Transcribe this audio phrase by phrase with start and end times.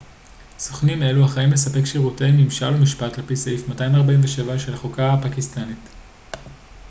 [0.59, 5.89] סוכנים אלו אחראים לספק שירותי ממשל ומשפט על פי סעיף 247 של החוקה הפקיסטנית